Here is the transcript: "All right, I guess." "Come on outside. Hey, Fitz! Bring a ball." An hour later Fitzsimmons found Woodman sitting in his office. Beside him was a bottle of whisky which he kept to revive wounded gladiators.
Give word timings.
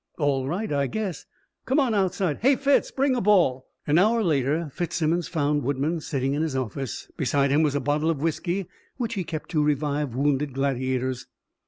"All 0.17 0.47
right, 0.47 0.71
I 0.73 0.87
guess." 0.87 1.27
"Come 1.67 1.79
on 1.79 1.93
outside. 1.93 2.39
Hey, 2.41 2.55
Fitz! 2.55 2.89
Bring 2.89 3.15
a 3.15 3.21
ball." 3.21 3.67
An 3.85 3.99
hour 3.99 4.23
later 4.23 4.67
Fitzsimmons 4.73 5.27
found 5.27 5.61
Woodman 5.61 5.99
sitting 6.01 6.33
in 6.33 6.41
his 6.41 6.55
office. 6.55 7.07
Beside 7.17 7.51
him 7.51 7.61
was 7.61 7.75
a 7.75 7.79
bottle 7.79 8.09
of 8.09 8.19
whisky 8.19 8.67
which 8.97 9.13
he 9.13 9.23
kept 9.23 9.49
to 9.51 9.63
revive 9.63 10.15
wounded 10.15 10.55
gladiators. 10.55 11.27